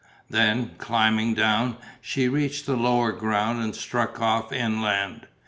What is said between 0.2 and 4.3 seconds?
Then, climbing down, she reached the lower ground and struck